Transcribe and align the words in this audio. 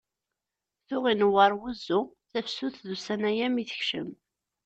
Tuɣ 0.87 1.05
inewweṛ 1.11 1.51
uzzu, 1.69 2.01
tafsut 2.31 2.75
d 2.87 2.89
ussan-aya 2.95 3.47
mi 3.49 3.63
tekcem. 3.69 4.09